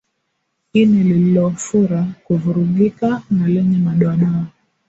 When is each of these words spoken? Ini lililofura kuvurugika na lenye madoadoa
Ini 0.73 1.03
lililofura 1.03 2.07
kuvurugika 2.23 3.21
na 3.31 3.47
lenye 3.47 3.77
madoadoa 3.77 4.45